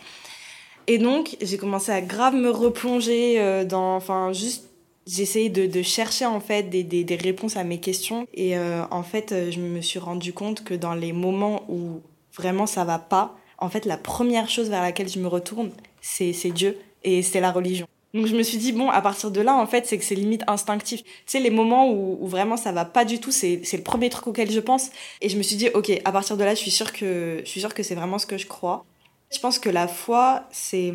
Et 0.89 0.98
donc, 1.00 1.36
j'ai 1.42 1.57
commencé 1.57 1.92
à 1.92 2.00
grave 2.00 2.33
me 2.33 2.50
replonger 2.50 3.65
dans, 3.65 3.98
enfin, 3.98 4.31
juste 4.31 4.68
J'essayais 5.07 5.48
de, 5.48 5.68
de, 5.68 5.81
chercher 5.83 6.25
en 6.25 6.42
fait 6.42 6.63
des, 6.63 6.83
des, 6.83 7.06
des, 7.06 7.15
réponses 7.15 7.56
à 7.56 7.63
mes 7.63 7.80
questions 7.80 8.27
et 8.33 8.57
euh, 8.57 8.83
en 8.92 9.04
fait 9.04 9.31
euh, 9.31 9.51
je 9.51 9.62
me 9.62 9.80
suis 9.80 10.00
rendu 10.00 10.33
compte 10.33 10.65
que 10.65 10.74
dans 10.74 10.94
les 10.94 11.13
moments 11.13 11.63
où 11.69 12.01
vraiment 12.36 12.65
ça 12.65 12.83
va 12.83 13.00
pas, 13.00 13.38
en 13.57 13.69
fait 13.69 13.86
la 13.86 13.95
première 13.95 14.50
chose 14.50 14.69
vers 14.69 14.81
laquelle 14.81 15.07
je 15.07 15.19
me 15.19 15.27
retourne 15.27 15.71
c'est 16.01 16.33
Dieu 16.51 16.77
et 17.06 17.21
c'est 17.21 17.39
la 17.39 17.53
religion. 17.53 17.88
Donc 18.13 18.25
je 18.25 18.36
me 18.36 18.44
suis 18.44 18.57
dit 18.57 18.71
bon 18.71 18.89
à 18.89 19.01
partir 19.01 19.31
de 19.31 19.42
là 19.42 19.56
en 19.56 19.68
fait 19.68 19.86
c'est 19.86 19.98
que 19.98 20.04
c'est 20.04 20.15
limite 20.15 20.44
instinctif. 20.48 21.04
Tu 21.04 21.12
sais 21.25 21.39
les 21.39 21.50
moments 21.50 21.92
où, 21.92 22.25
vraiment 22.27 22.57
ça 22.57 22.71
va 22.71 22.86
pas 22.86 23.06
du 23.06 23.19
tout 23.19 23.31
c'est 23.31 23.62
le 23.74 23.83
premier 23.83 24.09
truc 24.09 24.27
auquel 24.27 24.50
je 24.50 24.59
pense 24.59 24.89
et 25.21 25.30
je 25.30 25.38
me 25.38 25.44
suis 25.44 25.56
dit 25.56 25.69
ok 25.74 25.92
à 26.06 26.12
partir 26.12 26.38
de 26.38 26.44
là 26.44 26.56
je 26.56 26.59
suis 26.59 26.71
sûre 26.71 26.94
que 26.94 27.44
que 27.75 27.83
c'est 27.83 27.95
vraiment 27.95 28.18
ce 28.18 28.25
que 28.25 28.38
je 28.38 28.48
crois. 28.48 28.86
Je 29.31 29.39
pense 29.39 29.59
que 29.59 29.69
la 29.69 29.88
foi 29.88 30.44
c'est 30.51 30.94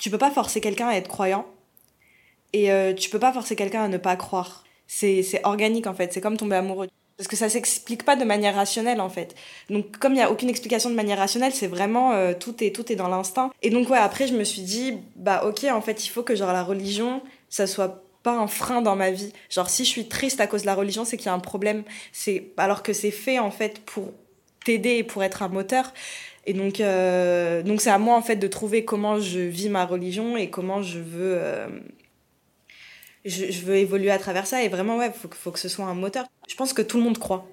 tu 0.00 0.10
peux 0.10 0.18
pas 0.18 0.30
forcer 0.30 0.60
quelqu'un 0.60 0.88
à 0.88 0.94
être 0.94 1.08
croyant 1.08 1.46
et 2.52 2.72
euh, 2.72 2.94
tu 2.94 3.10
peux 3.10 3.18
pas 3.18 3.32
forcer 3.32 3.56
quelqu'un 3.56 3.82
à 3.82 3.88
ne 3.88 3.98
pas 3.98 4.16
croire. 4.16 4.64
C'est, 4.86 5.22
c'est 5.22 5.44
organique 5.44 5.86
en 5.86 5.94
fait, 5.94 6.12
c'est 6.12 6.20
comme 6.20 6.36
tomber 6.36 6.56
amoureux. 6.56 6.88
Parce 7.20 7.28
que 7.28 7.36
ça 7.36 7.50
s'explique 7.50 8.06
pas 8.06 8.16
de 8.16 8.24
manière 8.24 8.54
rationnelle 8.54 8.98
en 8.98 9.10
fait. 9.10 9.34
Donc 9.68 9.98
comme 9.98 10.14
il 10.14 10.20
y 10.20 10.22
a 10.22 10.30
aucune 10.30 10.48
explication 10.48 10.88
de 10.88 10.94
manière 10.94 11.18
rationnelle, 11.18 11.52
c'est 11.52 11.66
vraiment 11.66 12.12
euh, 12.12 12.32
tout 12.32 12.64
est 12.64 12.74
tout 12.74 12.90
est 12.90 12.96
dans 12.96 13.08
l'instinct. 13.08 13.50
Et 13.60 13.68
donc 13.68 13.90
ouais, 13.90 13.98
après 13.98 14.26
je 14.26 14.32
me 14.32 14.42
suis 14.42 14.62
dit 14.62 14.94
bah 15.16 15.44
OK, 15.44 15.64
en 15.64 15.82
fait, 15.82 16.06
il 16.06 16.08
faut 16.08 16.22
que 16.22 16.34
genre 16.34 16.54
la 16.54 16.62
religion, 16.62 17.20
ça 17.50 17.66
soit 17.66 18.04
pas 18.22 18.32
un 18.32 18.46
frein 18.46 18.80
dans 18.80 18.96
ma 18.96 19.10
vie. 19.10 19.34
Genre 19.50 19.68
si 19.68 19.84
je 19.84 19.90
suis 19.90 20.08
triste 20.08 20.40
à 20.40 20.46
cause 20.46 20.62
de 20.62 20.66
la 20.66 20.74
religion, 20.74 21.04
c'est 21.04 21.18
qu'il 21.18 21.26
y 21.26 21.28
a 21.28 21.34
un 21.34 21.40
problème, 21.40 21.82
c'est 22.10 22.52
alors 22.56 22.82
que 22.82 22.94
c'est 22.94 23.10
fait 23.10 23.38
en 23.38 23.50
fait 23.50 23.80
pour 23.80 24.14
t'aider 24.64 24.96
et 24.96 25.04
pour 25.04 25.22
être 25.22 25.42
un 25.42 25.48
moteur. 25.48 25.92
Et 26.46 26.54
donc 26.54 26.80
euh, 26.80 27.62
donc 27.62 27.82
c'est 27.82 27.90
à 27.90 27.98
moi 27.98 28.16
en 28.16 28.22
fait 28.22 28.36
de 28.36 28.46
trouver 28.46 28.86
comment 28.86 29.20
je 29.20 29.40
vis 29.40 29.68
ma 29.68 29.84
religion 29.84 30.38
et 30.38 30.48
comment 30.48 30.80
je 30.80 31.00
veux 31.00 31.36
euh, 31.36 31.66
je, 33.24 33.60
veux 33.64 33.76
évoluer 33.76 34.10
à 34.10 34.18
travers 34.18 34.46
ça 34.46 34.62
et 34.62 34.68
vraiment 34.68 34.96
ouais 34.96 35.12
faut, 35.12 35.28
faut 35.30 35.50
que 35.50 35.58
ce 35.58 35.68
soit 35.68 35.84
un 35.84 35.94
moteur. 35.94 36.26
Je 36.48 36.54
pense 36.54 36.72
que 36.72 36.82
tout 36.82 36.96
le 36.96 37.02
monde 37.02 37.18
croit. 37.18 37.46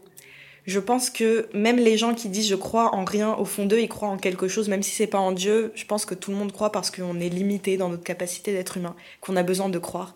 Je 0.65 0.79
pense 0.79 1.09
que 1.09 1.47
même 1.53 1.77
les 1.77 1.97
gens 1.97 2.13
qui 2.13 2.27
disent 2.27 2.49
je 2.49 2.55
crois 2.55 2.93
en 2.93 3.05
rien 3.05 3.33
au 3.35 3.45
fond 3.45 3.65
d'eux 3.65 3.79
ils 3.79 3.87
croient 3.87 4.09
en 4.09 4.17
quelque 4.17 4.49
chose 4.49 4.67
même 4.67 4.83
si 4.83 4.91
c'est 4.91 5.07
pas 5.07 5.19
en 5.19 5.31
Dieu 5.31 5.71
je 5.75 5.85
pense 5.85 6.05
que 6.05 6.13
tout 6.13 6.31
le 6.31 6.37
monde 6.37 6.51
croit 6.51 6.71
parce 6.71 6.91
qu'on 6.91 7.19
est 7.19 7.29
limité 7.29 7.77
dans 7.77 7.89
notre 7.89 8.03
capacité 8.03 8.51
d'être 8.51 8.77
humain 8.77 8.95
qu'on 9.21 9.35
a 9.35 9.43
besoin 9.43 9.69
de 9.69 9.79
croire. 9.79 10.15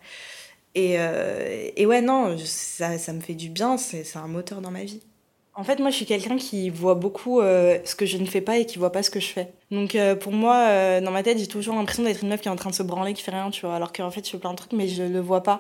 Et, 0.76 0.96
euh, 1.00 1.70
et 1.76 1.86
ouais 1.86 2.02
non 2.02 2.38
ça, 2.38 2.98
ça 2.98 3.14
me 3.14 3.22
fait 3.22 3.34
du 3.34 3.50
bien 3.50 3.78
c'est 3.78 4.06
un 4.16 4.28
moteur 4.28 4.62
dans 4.62 4.72
ma 4.72 4.84
vie 4.84 5.02
en 5.54 5.66
fait, 5.66 5.80
moi, 5.80 5.90
je 5.90 5.98
suis 5.98 6.06
quelqu'un 6.06 6.38
qui 6.38 6.70
voit 6.70 6.96
beaucoup 6.96 7.42
euh, 7.42 7.78
ce 7.84 7.94
que 7.94 8.06
je 8.06 8.18
ne 8.18 8.26
fais 8.26 8.40
pas 8.40 8.58
et 8.58 8.66
qui 8.66 8.78
voit 8.78 8.94
pas 8.94 9.04
ce 9.04 9.10
que 9.10 9.20
je 9.20 9.28
fais. 9.28 9.50
Donc, 9.70 9.96
euh, 9.96 10.16
pour 10.16 10.32
moi, 10.32 10.56
euh, 10.56 11.02
dans 11.02 11.12
ma 11.12 11.24
tête, 11.24 11.38
j'ai 11.40 11.48
toujours 11.48 11.76
l'impression 11.76 12.04
d'être 12.04 12.24
une 12.24 12.30
meuf 12.30 12.40
qui 12.40 12.48
est 12.48 12.52
en 12.52 12.56
train 12.56 12.70
de 12.70 12.76
se 12.76 12.84
branler, 12.84 13.14
qui 13.14 13.22
fait 13.22 13.32
rien, 13.32 13.50
tu 13.52 13.66
vois. 13.66 13.76
Alors 13.76 13.92
qu'en 13.92 14.10
fait, 14.12 14.26
je 14.26 14.32
fais 14.32 14.38
plein 14.38 14.52
de 14.52 14.56
trucs, 14.56 14.72
mais 14.72 14.88
je 14.88 15.04
le 15.04 15.20
vois 15.20 15.44
pas. 15.44 15.60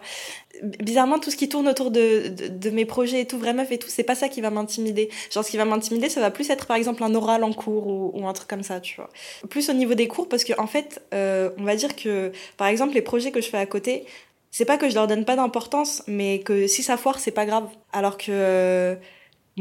Bizarrement, 0.63 1.19
tout 1.19 1.29
ce 1.29 1.35
qui 1.35 1.49
tourne 1.49 1.67
autour 1.67 1.91
de, 1.91 2.29
de, 2.29 2.47
de 2.47 2.69
mes 2.69 2.85
projets 2.85 3.19
et 3.19 3.27
tout, 3.27 3.37
vraie 3.37 3.53
meuf 3.53 3.69
et 3.73 3.77
tout, 3.77 3.89
c'est 3.89 4.03
pas 4.03 4.15
ça 4.15 4.29
qui 4.29 4.39
va 4.39 4.49
m'intimider. 4.49 5.09
Genre, 5.29 5.43
ce 5.43 5.51
qui 5.51 5.57
va 5.57 5.65
m'intimider, 5.65 6.07
ça 6.07 6.21
va 6.21 6.31
plus 6.31 6.49
être, 6.49 6.67
par 6.67 6.77
exemple, 6.77 7.03
un 7.03 7.13
oral 7.13 7.43
en 7.43 7.51
cours 7.51 7.87
ou, 7.87 8.11
ou, 8.13 8.27
un 8.27 8.33
truc 8.33 8.47
comme 8.47 8.63
ça, 8.63 8.79
tu 8.79 8.95
vois. 8.95 9.09
Plus 9.49 9.69
au 9.69 9.73
niveau 9.73 9.93
des 9.93 10.07
cours, 10.07 10.29
parce 10.29 10.45
que, 10.45 10.53
en 10.57 10.67
fait, 10.67 11.01
on 11.11 11.63
va 11.63 11.75
dire 11.75 11.97
que, 11.97 12.31
par 12.55 12.67
exemple, 12.67 12.93
les 12.93 13.01
projets 13.01 13.31
que 13.31 13.41
je 13.41 13.49
fais 13.49 13.57
à 13.57 13.65
côté, 13.65 14.05
c'est 14.51 14.65
pas 14.65 14.77
que 14.77 14.89
je 14.89 14.95
leur 14.95 15.07
donne 15.07 15.25
pas 15.25 15.35
d'importance, 15.35 16.01
mais 16.07 16.39
que 16.39 16.67
si 16.67 16.81
ça 16.81 16.95
foire, 16.95 17.19
c'est 17.19 17.31
pas 17.31 17.45
grave. 17.45 17.67
Alors 17.91 18.17
que 18.17 18.97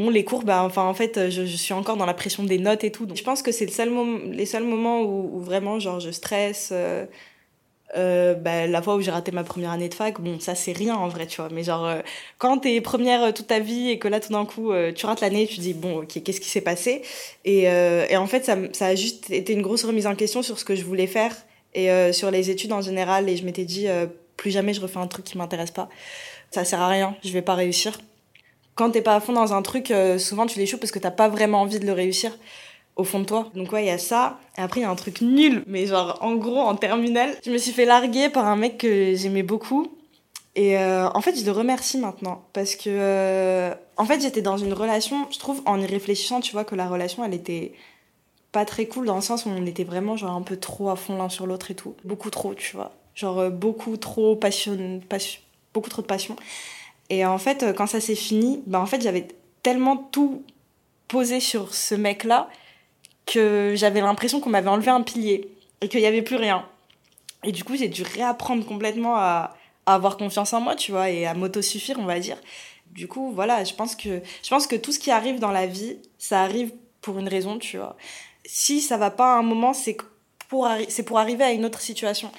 Les 0.08 0.24
cours, 0.24 0.44
bah, 0.44 0.62
enfin, 0.62 0.84
en 0.84 0.94
fait, 0.94 1.28
je, 1.28 1.44
suis 1.44 1.74
encore 1.74 1.96
dans 1.96 2.06
la 2.06 2.14
pression 2.14 2.44
des 2.44 2.58
notes 2.58 2.84
et 2.84 2.92
tout. 2.92 3.06
Donc, 3.06 3.18
je 3.18 3.24
pense 3.24 3.42
que 3.42 3.52
c'est 3.52 3.66
le 3.66 3.72
seul 3.72 3.90
les 4.30 4.46
seuls 4.46 4.64
moments 4.64 5.02
où, 5.02 5.40
vraiment, 5.40 5.78
genre, 5.78 6.00
je 6.00 6.10
stresse. 6.10 6.70
Euh, 6.72 7.04
euh, 7.96 8.34
bah, 8.34 8.68
la 8.68 8.82
fois 8.82 8.94
où 8.94 9.00
j'ai 9.00 9.10
raté 9.10 9.32
ma 9.32 9.42
première 9.42 9.72
année 9.72 9.88
de 9.88 9.94
fac, 9.94 10.20
bon, 10.20 10.38
ça, 10.38 10.54
c'est 10.54 10.72
rien 10.72 10.94
en 10.94 11.08
vrai, 11.08 11.26
tu 11.26 11.40
vois. 11.40 11.50
Mais 11.52 11.64
genre, 11.64 11.84
euh, 11.86 12.00
quand 12.38 12.58
t'es 12.58 12.80
première 12.80 13.34
toute 13.34 13.48
ta 13.48 13.58
vie 13.58 13.90
et 13.90 13.98
que 13.98 14.06
là, 14.08 14.20
tout 14.20 14.32
d'un 14.32 14.46
coup, 14.46 14.72
tu 14.94 15.06
rates 15.06 15.20
l'année, 15.20 15.46
tu 15.46 15.60
dis, 15.60 15.74
bon, 15.74 16.02
ok, 16.02 16.22
qu'est-ce 16.22 16.40
qui 16.40 16.48
s'est 16.48 16.60
passé? 16.60 17.02
Et, 17.44 17.64
et, 17.64 18.16
en 18.16 18.26
fait, 18.26 18.44
ça, 18.44 18.56
ça 18.72 18.86
a 18.86 18.94
juste 18.94 19.30
été 19.30 19.52
une 19.52 19.62
grosse 19.62 19.84
remise 19.84 20.06
en 20.06 20.14
question 20.14 20.42
sur 20.42 20.58
ce 20.58 20.64
que 20.64 20.76
je 20.76 20.84
voulais 20.84 21.08
faire 21.08 21.34
et 21.74 22.12
sur 22.12 22.30
les 22.30 22.50
études 22.50 22.72
en 22.72 22.80
général. 22.80 23.28
Et 23.28 23.36
je 23.36 23.44
m'étais 23.44 23.64
dit, 23.64 23.88
plus 24.36 24.50
jamais 24.50 24.72
je 24.72 24.80
refais 24.80 24.98
un 24.98 25.08
truc 25.08 25.24
qui 25.24 25.36
m'intéresse 25.36 25.72
pas. 25.72 25.88
Ça 26.52 26.64
sert 26.64 26.80
à 26.80 26.88
rien, 26.88 27.16
je 27.24 27.30
vais 27.32 27.42
pas 27.42 27.54
réussir 27.54 27.98
quand 28.74 28.90
t'es 28.90 29.02
pas 29.02 29.14
à 29.14 29.20
fond 29.20 29.32
dans 29.32 29.52
un 29.52 29.62
truc, 29.62 29.90
euh, 29.90 30.18
souvent 30.18 30.46
tu 30.46 30.58
l'échoues 30.58 30.78
parce 30.78 30.92
que 30.92 30.98
t'as 30.98 31.10
pas 31.10 31.28
vraiment 31.28 31.60
envie 31.60 31.78
de 31.78 31.86
le 31.86 31.92
réussir 31.92 32.36
au 32.96 33.04
fond 33.04 33.20
de 33.20 33.24
toi. 33.24 33.50
Donc 33.54 33.72
ouais, 33.72 33.84
il 33.84 33.88
y 33.88 33.90
a 33.90 33.98
ça. 33.98 34.38
Et 34.56 34.60
après, 34.60 34.80
il 34.80 34.82
y 34.84 34.86
a 34.86 34.90
un 34.90 34.96
truc 34.96 35.20
nul, 35.20 35.64
mais 35.66 35.86
genre, 35.86 36.18
en 36.20 36.34
gros, 36.36 36.60
en 36.60 36.76
terminale, 36.76 37.36
je 37.44 37.50
me 37.50 37.58
suis 37.58 37.72
fait 37.72 37.84
larguer 37.84 38.28
par 38.28 38.46
un 38.46 38.56
mec 38.56 38.78
que 38.78 39.14
j'aimais 39.14 39.42
beaucoup. 39.42 39.88
Et 40.56 40.78
euh, 40.78 41.08
en 41.10 41.20
fait, 41.20 41.38
je 41.38 41.44
le 41.44 41.52
remercie 41.52 41.98
maintenant. 41.98 42.44
Parce 42.52 42.74
que, 42.74 42.88
euh, 42.88 43.74
en 43.96 44.04
fait, 44.04 44.20
j'étais 44.20 44.42
dans 44.42 44.58
une 44.58 44.72
relation, 44.72 45.26
je 45.30 45.38
trouve, 45.38 45.62
en 45.66 45.80
y 45.80 45.86
réfléchissant, 45.86 46.40
tu 46.40 46.52
vois, 46.52 46.64
que 46.64 46.74
la 46.74 46.88
relation, 46.88 47.24
elle 47.24 47.34
était 47.34 47.72
pas 48.52 48.64
très 48.64 48.86
cool 48.86 49.06
dans 49.06 49.14
le 49.14 49.20
sens 49.20 49.46
où 49.46 49.48
on 49.50 49.64
était 49.66 49.84
vraiment, 49.84 50.16
genre, 50.16 50.32
un 50.32 50.42
peu 50.42 50.56
trop 50.56 50.90
à 50.90 50.96
fond 50.96 51.16
l'un 51.16 51.28
sur 51.28 51.46
l'autre 51.46 51.70
et 51.70 51.74
tout. 51.74 51.94
Beaucoup 52.04 52.30
trop, 52.30 52.54
tu 52.54 52.76
vois. 52.76 52.92
Genre, 53.14 53.50
beaucoup 53.50 53.96
trop 53.96 54.36
passion, 54.36 55.00
passion, 55.08 55.40
beaucoup 55.72 55.90
trop 55.90 56.02
de 56.02 56.06
passion. 56.06 56.36
Et 57.10 57.26
en 57.26 57.38
fait, 57.38 57.74
quand 57.76 57.86
ça 57.86 58.00
s'est 58.00 58.14
fini, 58.14 58.62
bah 58.66 58.80
en 58.80 58.86
fait, 58.86 59.02
j'avais 59.02 59.26
tellement 59.62 59.96
tout 59.96 60.44
posé 61.08 61.40
sur 61.40 61.74
ce 61.74 61.94
mec-là 61.94 62.48
que 63.26 63.74
j'avais 63.76 64.00
l'impression 64.00 64.40
qu'on 64.40 64.50
m'avait 64.50 64.68
enlevé 64.68 64.90
un 64.90 65.02
pilier 65.02 65.50
et 65.80 65.88
qu'il 65.88 66.00
n'y 66.00 66.06
avait 66.06 66.22
plus 66.22 66.36
rien. 66.36 66.64
Et 67.44 67.52
du 67.52 67.64
coup, 67.64 67.76
j'ai 67.76 67.88
dû 67.88 68.02
réapprendre 68.02 68.64
complètement 68.64 69.16
à, 69.16 69.54
à, 69.86 69.94
avoir 69.94 70.16
confiance 70.16 70.52
en 70.52 70.60
moi, 70.60 70.76
tu 70.76 70.92
vois, 70.92 71.10
et 71.10 71.26
à 71.26 71.34
m'autosuffire, 71.34 71.98
on 71.98 72.04
va 72.04 72.20
dire. 72.20 72.36
Du 72.92 73.08
coup, 73.08 73.32
voilà, 73.32 73.64
je 73.64 73.74
pense 73.74 73.96
que 73.96 74.22
je 74.42 74.48
pense 74.48 74.66
que 74.66 74.76
tout 74.76 74.92
ce 74.92 74.98
qui 74.98 75.10
arrive 75.10 75.38
dans 75.38 75.52
la 75.52 75.66
vie, 75.66 75.98
ça 76.18 76.42
arrive 76.42 76.72
pour 77.00 77.18
une 77.18 77.28
raison, 77.28 77.58
tu 77.58 77.76
vois. 77.76 77.96
Si 78.44 78.80
ça 78.80 78.96
va 78.96 79.10
pas 79.10 79.34
à 79.34 79.38
un 79.38 79.42
moment, 79.42 79.72
c'est 79.72 79.96
pour, 80.48 80.68
c'est 80.88 81.04
pour 81.04 81.18
arriver 81.18 81.44
à 81.44 81.52
une 81.52 81.64
autre 81.64 81.80
situation. 81.80 82.30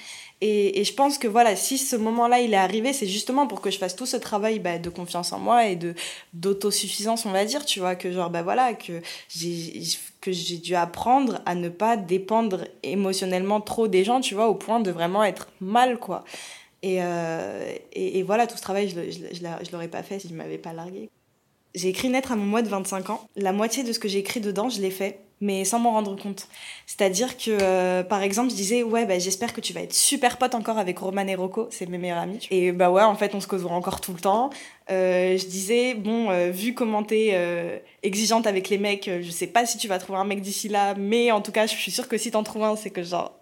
Et, 0.44 0.84
je 0.84 0.94
pense 0.94 1.20
que 1.20 1.28
voilà, 1.28 1.56
si 1.56 1.78
ce 1.78 1.96
moment-là 1.96 2.42
il 2.42 2.54
est 2.54 2.58
arrivé, 2.58 2.94
c'est 2.94 3.08
justement 3.08 3.46
pour 3.46 3.62
que 3.62 3.70
je 3.70 3.78
fasse 3.78 3.96
tout 3.96 4.08
ce 4.08 4.18
travail 4.18 4.58
bah, 4.60 4.80
de 4.80 4.90
confiance 4.90 5.34
en 5.34 5.40
moi 5.40 5.68
et 5.68 5.76
de 5.76 5.94
d'autosuffisance, 6.34 7.28
on 7.28 7.32
va 7.32 7.46
dire, 7.46 7.64
tu 7.64 7.80
vois, 7.80 7.96
que 7.96 8.12
genre 8.12 8.32
bah 8.32 8.42
voilà, 8.42 8.74
que 8.74 9.02
j'ai 9.30 9.84
que 10.20 10.32
j'ai 10.32 10.58
dû 10.58 10.76
apprendre 10.76 11.42
à 11.46 11.56
ne 11.56 11.70
pas 11.70 11.96
dépendre 11.98 12.66
émotionnellement 12.84 13.62
trop 13.62 13.88
des 13.88 14.04
gens, 14.04 14.20
tu 14.22 14.34
vois, 14.36 14.48
au 14.48 14.56
point 14.56 14.80
de 14.80 14.92
vraiment 14.92 15.24
être 15.24 15.48
mal, 15.60 16.00
quoi. 16.00 16.24
Et, 16.84 16.98
euh, 17.04 17.76
et, 17.94 18.24
voilà, 18.24 18.48
tout 18.48 18.58
ce 18.58 18.62
travail, 18.62 18.90
je 18.90 19.00
ne 19.00 19.12
je, 19.12 19.20
je, 19.36 19.72
l'aurais 19.72 19.88
pas 19.88 20.04
fait 20.04 20.20
si 20.20 20.30
je 20.30 20.34
m'avais 20.34 20.58
pas 20.58 20.74
largué. 20.74 21.10
J'ai 21.74 21.90
écrit 21.90 22.10
Naître 22.10 22.32
à 22.32 22.36
mon 22.36 22.46
mois 22.46 22.62
de 22.62 22.68
25 22.68 23.10
ans. 23.10 23.22
La 23.36 23.54
moitié 23.54 23.84
de 23.84 23.94
ce 23.94 24.00
que 24.00 24.08
j'ai 24.08 24.20
écrit 24.20 24.42
dedans, 24.42 24.68
je 24.70 24.82
l'ai 24.82 24.92
fait, 24.92 25.22
mais 25.40 25.63
sans 25.63 25.80
m'en 25.80 25.92
rendre 25.92 26.16
compte. 26.22 26.48
C'est-à-dire 26.86 27.38
que, 27.38 27.58
euh, 27.62 28.04
par 28.04 28.22
exemple, 28.24 28.50
je 28.50 28.56
disais, 28.56 28.84
ouais, 28.84 29.06
bah, 29.06 29.20
j'espère 29.20 29.54
que 29.54 29.62
tu 29.62 29.72
vas 29.72 29.82
être 29.82 29.94
super 29.94 30.38
pote 30.38 30.54
encore 30.54 30.78
avec 30.78 31.00
Roman 31.00 31.25
et 31.28 31.36
Rocco, 31.36 31.68
c'est 31.72 31.88
mes 31.88 31.98
meilleurs 31.98 32.18
amis. 32.18 32.46
Et 32.51 32.74
bah 32.74 32.92
ouais, 32.92 33.04
en 33.04 33.16
fait, 33.16 33.34
on 33.36 33.40
se 33.40 33.48
causera 33.48 33.74
encore 33.74 34.01
tout 34.01 34.13
le 34.13 34.20
temps. 34.20 34.50
Euh, 34.90 35.38
je 35.38 35.46
disais, 35.46 35.94
bon, 35.94 36.30
euh, 36.30 36.51
vu 36.51 36.74
comment 36.74 37.04
t'es 37.04 37.30
euh, 37.34 37.80
exigeante 38.04 38.48
avec 38.48 38.68
les 38.68 38.78
mecs, 38.78 39.10
je 39.22 39.32
sais 39.32 39.48
pas 39.48 39.66
si 39.66 39.78
tu 39.78 39.88
vas 39.88 39.98
trouver 39.98 40.20
un 40.20 40.25
mec 40.25 40.42
d'ici 40.42 40.68
là, 40.68 40.94
mais 40.96 41.32
en 41.32 41.42
tout 41.42 41.54
cas, 41.54 41.68
je 41.68 41.75
suis 41.75 41.92
sûre 41.92 42.10
que 42.10 42.18
si 42.18 42.32
t'en 42.32 42.44
trouves 42.44 42.63
un, 42.63 42.75
c'est 42.75 42.90
que 42.90 43.04
genre, 43.04 43.40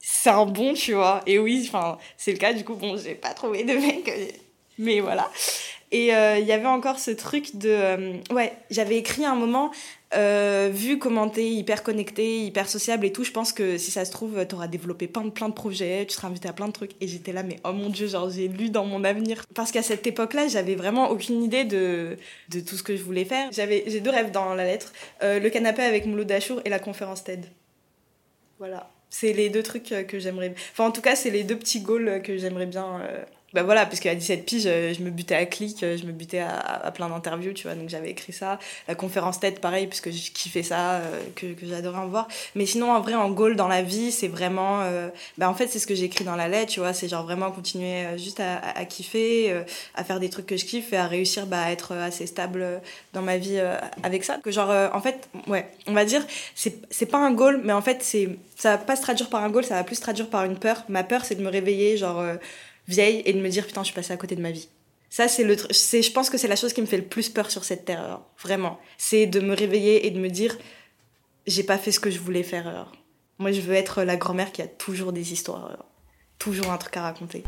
c'est 0.00 0.30
un 0.30 0.44
bon, 0.44 0.74
tu 0.74 0.92
vois. 0.92 1.22
Et 1.26 1.38
oui, 1.38 1.64
enfin, 1.66 1.98
c'est 2.18 2.32
le 2.32 2.38
cas, 2.38 2.52
du 2.52 2.62
coup, 2.62 2.74
bon, 2.74 2.98
j'ai 2.98 3.14
pas 3.14 3.32
trouvé 3.32 3.64
de 3.64 3.72
mec, 3.72 4.10
mais 4.78 5.00
voilà. 5.00 5.30
Et 5.94 6.12
euh, 6.12 6.40
il 6.40 6.44
y 6.44 6.50
avait 6.50 6.66
encore 6.66 6.98
ce 6.98 7.12
truc 7.12 7.54
de... 7.54 7.68
Euh, 7.70 8.12
ouais, 8.32 8.52
j'avais 8.68 8.96
écrit 8.96 9.24
à 9.24 9.30
un 9.30 9.36
moment, 9.36 9.70
euh, 10.16 10.68
vu 10.74 10.98
comment 10.98 11.28
t'es 11.28 11.48
hyper 11.48 11.84
connecté, 11.84 12.44
hyper 12.44 12.68
sociable 12.68 13.06
et 13.06 13.12
tout, 13.12 13.22
je 13.22 13.30
pense 13.30 13.52
que 13.52 13.78
si 13.78 13.92
ça 13.92 14.04
se 14.04 14.10
trouve, 14.10 14.44
t'auras 14.44 14.66
développé 14.66 15.06
plein 15.06 15.22
de, 15.22 15.30
plein 15.30 15.48
de 15.48 15.54
projets, 15.54 16.04
tu 16.04 16.16
seras 16.16 16.26
invité 16.26 16.48
à 16.48 16.52
plein 16.52 16.66
de 16.66 16.72
trucs. 16.72 16.90
Et 17.00 17.06
j'étais 17.06 17.30
là, 17.30 17.44
mais 17.44 17.60
oh 17.62 17.72
mon 17.72 17.90
dieu, 17.90 18.08
genre 18.08 18.28
j'ai 18.28 18.48
lu 18.48 18.70
dans 18.70 18.84
mon 18.84 19.04
avenir. 19.04 19.44
Parce 19.54 19.70
qu'à 19.70 19.84
cette 19.84 20.04
époque-là, 20.04 20.48
j'avais 20.48 20.74
vraiment 20.74 21.10
aucune 21.10 21.44
idée 21.44 21.62
de, 21.62 22.16
de 22.48 22.58
tout 22.58 22.74
ce 22.74 22.82
que 22.82 22.96
je 22.96 23.02
voulais 23.04 23.24
faire. 23.24 23.48
J'avais, 23.52 23.84
j'ai 23.86 24.00
deux 24.00 24.10
rêves 24.10 24.32
dans 24.32 24.52
la 24.56 24.64
lettre, 24.64 24.92
le 25.22 25.48
canapé 25.48 25.82
avec 25.82 26.06
Mouloud 26.06 26.26
Dachour 26.26 26.60
et 26.64 26.70
la 26.70 26.80
conférence 26.80 27.22
TED. 27.22 27.46
Voilà. 28.58 28.90
C'est 29.10 29.32
les 29.32 29.48
deux 29.48 29.62
trucs 29.62 29.94
que 30.08 30.18
j'aimerais... 30.18 30.56
Enfin, 30.72 30.88
en 30.88 30.90
tout 30.90 31.02
cas, 31.02 31.14
c'est 31.14 31.30
les 31.30 31.44
deux 31.44 31.56
petits 31.56 31.82
goals 31.82 32.20
que 32.20 32.36
j'aimerais 32.36 32.66
bien 32.66 33.00
bah 33.54 33.62
voilà, 33.62 33.86
parce 33.86 34.00
qu'à 34.00 34.16
17 34.16 34.44
piges, 34.44 34.64
je, 34.64 35.00
me 35.00 35.10
butais 35.10 35.36
à 35.36 35.46
clic, 35.46 35.78
je 35.80 36.04
me 36.04 36.10
butais 36.10 36.40
à, 36.40 36.90
plein 36.92 37.08
d'interviews, 37.08 37.52
tu 37.52 37.68
vois, 37.68 37.76
donc 37.76 37.88
j'avais 37.88 38.10
écrit 38.10 38.32
ça. 38.32 38.58
La 38.88 38.96
conférence 38.96 39.38
tête, 39.38 39.60
pareil, 39.60 39.86
puisque 39.86 40.10
je 40.10 40.32
kiffais 40.32 40.64
ça, 40.64 40.94
euh, 40.94 41.20
que, 41.36 41.52
que 41.52 41.64
j'adorais 41.64 41.98
en 41.98 42.08
voir. 42.08 42.26
Mais 42.56 42.66
sinon, 42.66 42.90
en 42.90 43.00
vrai, 43.00 43.14
en 43.14 43.30
goal 43.30 43.54
dans 43.54 43.68
la 43.68 43.82
vie, 43.82 44.10
c'est 44.10 44.26
vraiment. 44.26 44.80
Euh, 44.82 45.08
bah 45.38 45.48
en 45.48 45.54
fait, 45.54 45.68
c'est 45.68 45.78
ce 45.78 45.86
que 45.86 45.94
j'écris 45.94 46.24
dans 46.24 46.34
la 46.34 46.48
lettre, 46.48 46.72
tu 46.72 46.80
vois, 46.80 46.92
c'est 46.92 47.08
genre 47.08 47.22
vraiment 47.22 47.52
continuer 47.52 48.04
euh, 48.06 48.18
juste 48.18 48.40
à, 48.40 48.58
à, 48.58 48.84
kiffer, 48.84 49.54
à 49.94 50.02
faire 50.02 50.18
des 50.18 50.30
trucs 50.30 50.46
que 50.46 50.56
je 50.56 50.64
kiffe 50.64 50.92
et 50.92 50.96
à 50.96 51.06
réussir 51.06 51.46
bah, 51.46 51.62
à 51.62 51.70
être 51.70 51.92
assez 51.92 52.26
stable 52.26 52.80
dans 53.12 53.22
ma 53.22 53.36
vie 53.36 53.60
avec 54.02 54.24
ça. 54.24 54.38
Que 54.42 54.50
genre, 54.50 54.70
en 54.92 55.00
fait, 55.00 55.28
ouais, 55.46 55.68
on 55.86 55.92
va 55.92 56.04
dire, 56.04 56.26
c'est 56.56 57.06
pas 57.06 57.18
un 57.18 57.30
goal, 57.30 57.60
mais 57.62 57.72
en 57.72 57.82
fait, 57.82 58.02
c'est 58.02 58.30
ça 58.56 58.72
va 58.72 58.78
pas 58.78 58.96
se 58.96 59.02
traduire 59.02 59.28
par 59.28 59.44
un 59.44 59.50
goal, 59.50 59.64
ça 59.64 59.74
va 59.74 59.84
plus 59.84 59.96
se 59.96 60.00
traduire 60.00 60.28
par 60.28 60.44
une 60.44 60.56
peur. 60.56 60.82
Ma 60.88 61.04
peur, 61.04 61.24
c'est 61.24 61.36
de 61.36 61.42
me 61.42 61.50
réveiller, 61.50 61.96
genre 61.96 62.20
vieille 62.88 63.22
et 63.24 63.32
de 63.32 63.40
me 63.40 63.48
dire 63.48 63.66
putain, 63.66 63.82
je 63.82 63.86
suis 63.86 63.94
passée 63.94 64.12
à 64.12 64.16
côté 64.16 64.36
de 64.36 64.42
ma 64.42 64.50
vie. 64.50 64.68
Ça, 65.10 65.28
c'est 65.28 65.44
le, 65.44 65.56
c'est, 65.70 66.02
je 66.02 66.10
pense 66.10 66.28
que 66.28 66.38
c'est 66.38 66.48
la 66.48 66.56
chose 66.56 66.72
qui 66.72 66.80
me 66.80 66.86
fait 66.86 66.96
le 66.96 67.04
plus 67.04 67.28
peur 67.28 67.50
sur 67.50 67.64
cette 67.64 67.84
terre, 67.84 68.20
vraiment. 68.42 68.80
C'est 68.98 69.26
de 69.26 69.38
me 69.38 69.54
réveiller 69.54 70.06
et 70.06 70.10
de 70.10 70.18
me 70.18 70.28
dire, 70.28 70.58
j'ai 71.46 71.62
pas 71.62 71.78
fait 71.78 71.92
ce 71.92 72.00
que 72.00 72.10
je 72.10 72.18
voulais 72.18 72.42
faire. 72.42 72.90
Moi, 73.38 73.52
je 73.52 73.60
veux 73.60 73.74
être 73.74 74.02
la 74.02 74.16
grand-mère 74.16 74.50
qui 74.50 74.62
a 74.62 74.66
toujours 74.66 75.12
des 75.12 75.32
histoires, 75.32 75.84
toujours 76.38 76.72
un 76.72 76.78
truc 76.78 76.96
à 76.96 77.02
raconter. 77.02 77.44